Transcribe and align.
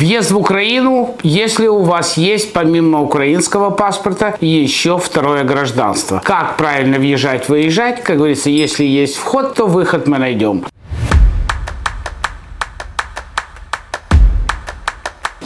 Въезд 0.00 0.30
в 0.30 0.38
Украину, 0.38 1.14
если 1.22 1.66
у 1.66 1.82
вас 1.82 2.16
есть 2.16 2.54
помимо 2.54 3.02
украинского 3.02 3.68
паспорта 3.68 4.34
еще 4.40 4.96
второе 4.96 5.44
гражданство. 5.44 6.22
Как 6.24 6.56
правильно 6.56 6.96
въезжать, 6.96 7.50
выезжать? 7.50 8.02
Как 8.02 8.16
говорится, 8.16 8.48
если 8.48 8.84
есть 8.86 9.16
вход, 9.16 9.52
то 9.56 9.66
выход 9.66 10.06
мы 10.06 10.16
найдем. 10.16 10.64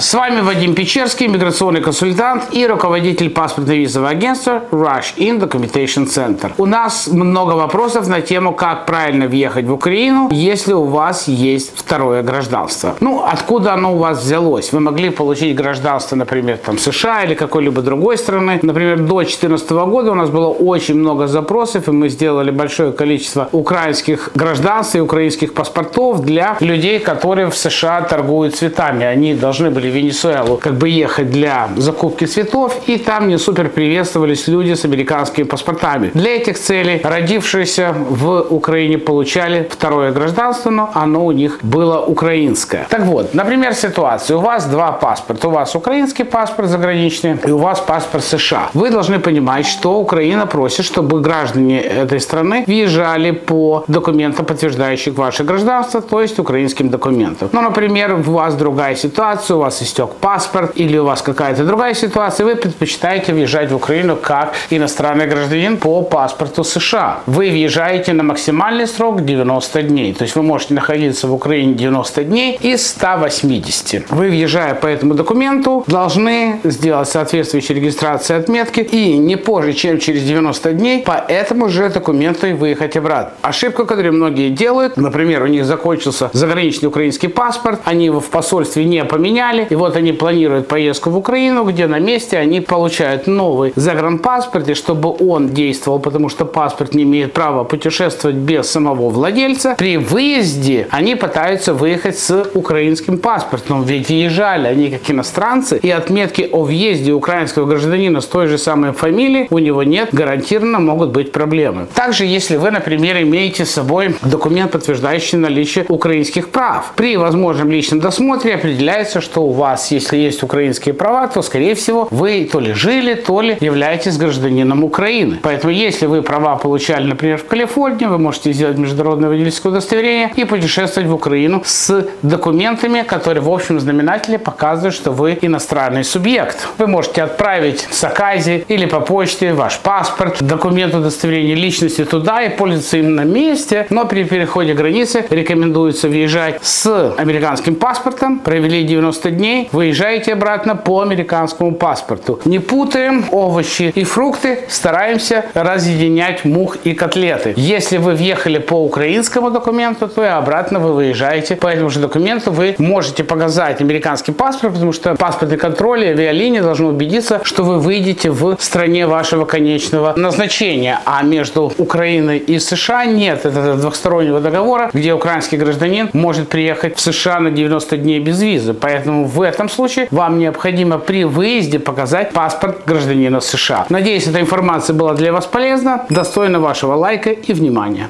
С 0.04 0.12
вами 0.12 0.42
Вадим 0.42 0.74
Печерский, 0.74 1.28
миграционный 1.28 1.80
консультант 1.80 2.48
и 2.52 2.66
руководитель 2.66 3.30
паспортно-визового 3.30 4.10
агентства 4.10 4.62
Rush 4.70 5.16
In 5.16 5.40
Documentation 5.40 6.04
Center. 6.04 6.52
У 6.58 6.66
нас 6.66 7.06
много 7.06 7.52
вопросов 7.52 8.06
на 8.06 8.20
тему, 8.20 8.52
как 8.52 8.84
правильно 8.84 9.26
въехать 9.26 9.64
в 9.64 9.72
Украину, 9.72 10.28
если 10.30 10.74
у 10.74 10.84
вас 10.84 11.26
есть 11.26 11.72
второе 11.74 12.22
гражданство. 12.22 12.94
Ну, 13.00 13.24
откуда 13.24 13.72
оно 13.72 13.94
у 13.94 13.96
вас 13.96 14.22
взялось? 14.22 14.74
Вы 14.74 14.80
могли 14.80 15.08
получить 15.08 15.56
гражданство, 15.56 16.16
например, 16.16 16.58
там 16.58 16.76
США 16.76 17.24
или 17.24 17.32
какой-либо 17.32 17.80
другой 17.80 18.18
страны. 18.18 18.60
Например, 18.60 18.98
до 18.98 19.14
2014 19.14 19.70
года 19.70 20.12
у 20.12 20.14
нас 20.14 20.28
было 20.28 20.48
очень 20.48 20.96
много 20.96 21.28
запросов, 21.28 21.88
и 21.88 21.92
мы 21.92 22.10
сделали 22.10 22.50
большое 22.50 22.92
количество 22.92 23.48
украинских 23.52 24.32
гражданств 24.34 24.96
и 24.96 25.00
украинских 25.00 25.54
паспортов 25.54 26.20
для 26.20 26.58
людей, 26.60 26.98
которые 26.98 27.48
в 27.48 27.56
США 27.56 28.02
торгуют 28.02 28.54
цветами. 28.54 29.06
Они 29.06 29.32
должны 29.32 29.70
были 29.70 29.93
Венесуэлу 29.94 30.56
как 30.56 30.74
бы 30.74 30.88
ехать 30.88 31.30
для 31.30 31.68
закупки 31.76 32.26
цветов, 32.26 32.80
и 32.86 32.98
там 32.98 33.28
не 33.28 33.38
супер 33.38 33.68
приветствовались 33.68 34.48
люди 34.48 34.74
с 34.74 34.84
американскими 34.84 35.44
паспортами. 35.44 36.10
Для 36.14 36.36
этих 36.36 36.58
целей 36.58 37.00
родившиеся 37.02 37.94
в 37.94 38.46
Украине 38.50 38.98
получали 38.98 39.68
второе 39.70 40.12
гражданство, 40.12 40.70
но 40.70 40.90
оно 40.94 41.24
у 41.24 41.32
них 41.32 41.58
было 41.62 42.00
украинское. 42.00 42.86
Так 42.90 43.02
вот, 43.02 43.34
например, 43.34 43.74
ситуация. 43.74 44.36
У 44.36 44.40
вас 44.40 44.66
два 44.66 44.92
паспорта. 44.92 45.48
У 45.48 45.50
вас 45.50 45.74
украинский 45.74 46.24
паспорт 46.24 46.68
заграничный, 46.68 47.36
и 47.46 47.50
у 47.50 47.58
вас 47.58 47.80
паспорт 47.80 48.24
США. 48.24 48.70
Вы 48.74 48.90
должны 48.90 49.18
понимать, 49.18 49.66
что 49.66 49.98
Украина 50.00 50.46
просит, 50.46 50.86
чтобы 50.86 51.20
граждане 51.20 51.80
этой 51.80 52.20
страны 52.20 52.64
въезжали 52.66 53.30
по 53.30 53.84
документам, 53.88 54.46
подтверждающим 54.46 55.14
ваше 55.14 55.44
гражданство, 55.44 56.00
то 56.00 56.20
есть 56.20 56.38
украинским 56.38 56.88
документам. 56.88 57.48
Ну, 57.52 57.62
например, 57.62 58.14
у 58.14 58.32
вас 58.32 58.54
другая 58.54 58.96
ситуация, 58.96 59.56
у 59.56 59.60
вас 59.60 59.73
истек 59.82 60.10
паспорт 60.20 60.72
или 60.74 60.96
у 60.98 61.04
вас 61.04 61.22
какая-то 61.22 61.64
другая 61.64 61.94
ситуация, 61.94 62.44
вы 62.46 62.56
предпочитаете 62.56 63.32
въезжать 63.32 63.70
в 63.70 63.76
Украину 63.76 64.16
как 64.16 64.54
иностранный 64.70 65.26
гражданин 65.26 65.76
по 65.76 66.02
паспорту 66.02 66.64
США. 66.64 67.20
Вы 67.26 67.50
въезжаете 67.50 68.12
на 68.12 68.22
максимальный 68.22 68.86
срок 68.86 69.24
90 69.24 69.82
дней. 69.82 70.14
То 70.14 70.24
есть 70.24 70.36
вы 70.36 70.42
можете 70.42 70.74
находиться 70.74 71.28
в 71.28 71.34
Украине 71.34 71.74
90 71.74 72.24
дней 72.24 72.58
из 72.60 72.86
180. 72.86 74.10
Вы, 74.10 74.28
въезжая 74.28 74.74
по 74.74 74.86
этому 74.86 75.14
документу, 75.14 75.84
должны 75.86 76.60
сделать 76.64 77.08
соответствующие 77.08 77.76
регистрации 77.76 78.36
отметки 78.36 78.80
и 78.80 79.16
не 79.16 79.36
позже, 79.36 79.72
чем 79.72 79.98
через 79.98 80.22
90 80.24 80.72
дней 80.72 81.02
по 81.02 81.24
этому 81.28 81.68
же 81.68 81.88
документу 81.88 82.46
и 82.46 82.52
выехать 82.52 82.96
обратно. 82.96 83.32
Ошибка, 83.42 83.84
которую 83.84 84.14
многие 84.14 84.50
делают, 84.50 84.96
например, 84.96 85.42
у 85.42 85.46
них 85.46 85.64
закончился 85.64 86.30
заграничный 86.32 86.88
украинский 86.88 87.28
паспорт, 87.28 87.80
они 87.84 88.06
его 88.06 88.20
в 88.20 88.30
посольстве 88.30 88.84
не 88.84 89.04
поменяли, 89.04 89.63
и 89.70 89.74
вот 89.74 89.96
они 89.96 90.12
планируют 90.12 90.68
поездку 90.68 91.10
в 91.10 91.16
Украину, 91.16 91.64
где 91.64 91.86
на 91.86 91.98
месте 91.98 92.38
они 92.38 92.60
получают 92.60 93.26
новый 93.26 93.72
загранпаспорт, 93.76 94.68
и 94.68 94.74
чтобы 94.74 95.14
он 95.18 95.48
действовал, 95.48 95.98
потому 95.98 96.28
что 96.28 96.44
паспорт 96.44 96.94
не 96.94 97.02
имеет 97.04 97.32
права 97.32 97.64
путешествовать 97.64 98.36
без 98.36 98.70
самого 98.70 99.10
владельца, 99.10 99.74
при 99.78 99.96
выезде 99.96 100.88
они 100.90 101.14
пытаются 101.14 101.74
выехать 101.74 102.18
с 102.18 102.46
украинским 102.54 103.18
паспортом, 103.18 103.84
ведь 103.84 104.08
въезжали 104.08 104.68
они 104.68 104.90
как 104.90 105.10
иностранцы, 105.10 105.78
и 105.78 105.90
отметки 105.90 106.48
о 106.52 106.62
въезде 106.62 107.12
украинского 107.12 107.66
гражданина 107.66 108.20
с 108.20 108.26
той 108.26 108.46
же 108.46 108.58
самой 108.58 108.92
фамилией 108.92 109.46
у 109.50 109.58
него 109.58 109.82
нет, 109.82 110.10
гарантированно 110.12 110.80
могут 110.80 111.10
быть 111.10 111.32
проблемы. 111.32 111.86
Также, 111.94 112.24
если 112.24 112.56
вы, 112.56 112.70
например, 112.70 113.22
имеете 113.22 113.64
с 113.64 113.70
собой 113.70 114.14
документ, 114.22 114.72
подтверждающий 114.72 115.38
наличие 115.38 115.84
украинских 115.88 116.48
прав, 116.48 116.92
при 116.96 117.16
возможном 117.16 117.70
личном 117.70 118.00
досмотре 118.00 118.54
определяется, 118.54 119.20
что 119.20 119.42
у 119.42 119.50
вас, 119.54 119.90
если 119.90 120.16
есть 120.16 120.42
украинские 120.42 120.94
права, 120.94 121.26
то, 121.28 121.42
скорее 121.42 121.74
всего, 121.74 122.08
вы 122.10 122.48
то 122.50 122.60
ли 122.60 122.72
жили, 122.72 123.14
то 123.14 123.40
ли 123.40 123.56
являетесь 123.60 124.16
гражданином 124.16 124.84
Украины. 124.84 125.38
Поэтому, 125.42 125.72
если 125.72 126.06
вы 126.06 126.22
права 126.22 126.56
получали, 126.56 127.06
например, 127.06 127.38
в 127.38 127.46
Калифорнии, 127.46 128.06
вы 128.06 128.18
можете 128.18 128.52
сделать 128.52 128.78
международное 128.78 129.28
водительское 129.28 129.72
удостоверение 129.72 130.30
и 130.36 130.44
путешествовать 130.44 131.08
в 131.08 131.14
Украину 131.14 131.62
с 131.64 132.06
документами, 132.22 133.02
которые 133.02 133.42
в 133.42 133.50
общем 133.50 133.80
знаменателе 133.80 134.38
показывают, 134.38 134.94
что 134.94 135.12
вы 135.12 135.38
иностранный 135.40 136.04
субъект. 136.04 136.68
Вы 136.78 136.86
можете 136.86 137.22
отправить 137.22 137.86
с 137.90 138.04
Акази 138.04 138.64
или 138.68 138.86
по 138.86 139.00
почте 139.00 139.52
ваш 139.52 139.78
паспорт, 139.78 140.42
документ 140.42 140.94
удостоверения 140.94 141.54
личности 141.54 142.04
туда 142.04 142.42
и 142.42 142.56
пользоваться 142.56 142.98
им 142.98 143.14
на 143.14 143.24
месте, 143.24 143.86
но 143.90 144.04
при 144.04 144.24
переходе 144.24 144.74
границы 144.74 145.24
рекомендуется 145.30 146.08
въезжать 146.08 146.58
с 146.62 147.14
американским 147.16 147.74
паспортом, 147.74 148.38
провели 148.38 148.84
90 148.84 149.30
дней, 149.44 149.68
выезжаете 149.72 150.32
обратно 150.32 150.74
по 150.74 151.02
американскому 151.02 151.74
паспорту. 151.74 152.40
Не 152.46 152.60
путаем 152.60 153.26
овощи 153.30 153.92
и 153.94 154.04
фрукты, 154.04 154.60
стараемся 154.68 155.44
разъединять 155.52 156.46
мух 156.46 156.76
и 156.84 156.94
котлеты. 156.94 157.52
Если 157.56 157.98
вы 157.98 158.14
въехали 158.14 158.56
по 158.58 158.82
украинскому 158.82 159.50
документу, 159.50 160.08
то 160.08 160.24
и 160.24 160.28
обратно 160.28 160.78
вы 160.78 160.94
выезжаете 160.94 161.56
по 161.56 161.66
этому 161.66 161.90
же 161.90 162.00
документу. 162.00 162.52
Вы 162.52 162.74
можете 162.78 163.22
показать 163.22 163.82
американский 163.82 164.32
паспорт, 164.32 164.74
потому 164.74 164.92
что 164.92 165.14
паспортный 165.14 165.58
контроль 165.58 166.04
и 166.04 166.08
авиалиния 166.08 166.62
должны 166.62 166.86
убедиться, 166.86 167.40
что 167.44 167.64
вы 167.64 167.78
выйдете 167.78 168.30
в 168.30 168.56
стране 168.60 169.06
вашего 169.06 169.44
конечного 169.44 170.14
назначения. 170.16 171.00
А 171.04 171.22
между 171.22 171.70
Украиной 171.76 172.38
и 172.38 172.58
США 172.58 173.04
нет 173.04 173.44
этого 173.44 173.74
двухстороннего 173.74 174.40
договора, 174.40 174.90
где 174.94 175.12
украинский 175.12 175.58
гражданин 175.58 176.08
может 176.14 176.48
приехать 176.48 176.96
в 176.96 177.00
США 177.00 177.40
на 177.40 177.50
90 177.50 177.96
дней 177.98 178.20
без 178.20 178.40
визы. 178.40 178.72
Поэтому 178.72 179.33
в 179.34 179.40
этом 179.40 179.68
случае 179.68 180.06
вам 180.10 180.38
необходимо 180.38 180.98
при 180.98 181.24
выезде 181.24 181.78
показать 181.78 182.32
паспорт 182.32 182.82
гражданина 182.86 183.40
США. 183.40 183.86
Надеюсь, 183.88 184.26
эта 184.26 184.40
информация 184.40 184.94
была 184.94 185.14
для 185.14 185.32
вас 185.32 185.46
полезна, 185.46 186.06
достойна 186.08 186.60
вашего 186.60 186.94
лайка 186.94 187.30
и 187.30 187.52
внимания. 187.52 188.08